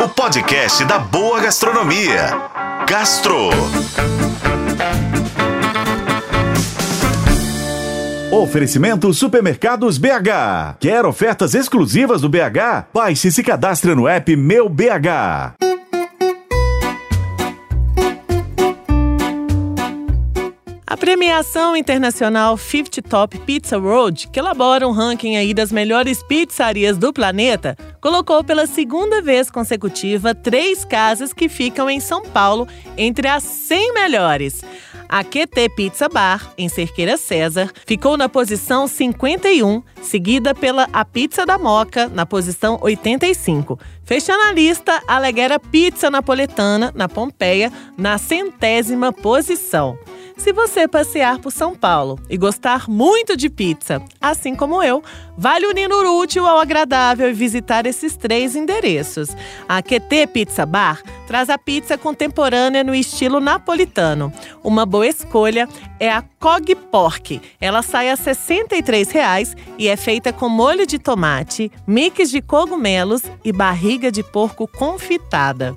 [0.00, 2.30] o podcast da boa gastronomia.
[2.88, 3.50] Gastro.
[8.30, 10.76] Oferecimento Supermercados BH.
[10.78, 12.86] Quer ofertas exclusivas do BH?
[12.94, 15.56] Baixe e se cadastre no app Meu BH.
[20.86, 26.96] A premiação internacional 50 Top Pizza World, que elabora um ranking aí das melhores pizzarias
[26.96, 33.28] do planeta, colocou pela segunda vez consecutiva três casas que ficam em São Paulo entre
[33.28, 34.62] as 100 melhores.
[35.08, 41.46] A QT Pizza Bar, em Cerqueira César, ficou na posição 51, seguida pela A Pizza
[41.46, 43.78] da Moca, na posição 85.
[44.04, 49.98] Fechando a lista, a Leguera Pizza Napoletana, na Pompeia, na centésima posição.
[50.38, 55.02] Se você passear por São Paulo e gostar muito de pizza, assim como eu,
[55.36, 59.30] vale unir o útil ao agradável e visitar esses três endereços.
[59.68, 64.32] A QT Pizza Bar traz a pizza contemporânea no estilo napolitano.
[64.62, 67.42] Uma boa escolha é a Cog Pork.
[67.60, 73.22] Ela sai a R$ 63,00 e é feita com molho de tomate, mix de cogumelos
[73.44, 75.76] e barriga de porco confitada.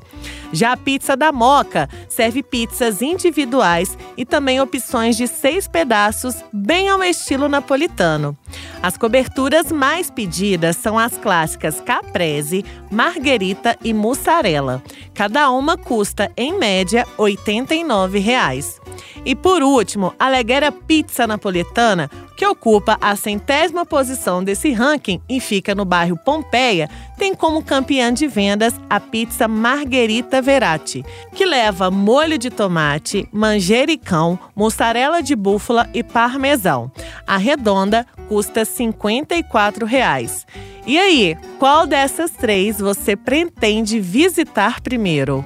[0.51, 6.89] Já a pizza da Moca serve pizzas individuais e também opções de seis pedaços, bem
[6.89, 8.37] ao estilo napolitano.
[8.81, 14.83] As coberturas mais pedidas são as clássicas caprese, marguerita e mussarela.
[15.13, 18.80] Cada uma custa, em média, 89 reais.
[19.23, 25.39] E por último, a Leguera Pizza Napoletana, que ocupa a centésima posição desse ranking e
[25.39, 31.05] fica no bairro Pompeia, tem como campeã de vendas a pizza Margherita Verati,
[31.35, 36.91] que leva molho de tomate, manjericão, mussarela de búfala e parmesão.
[37.27, 40.47] A redonda custa 54 reais.
[40.87, 45.45] E aí, qual dessas três você pretende visitar primeiro?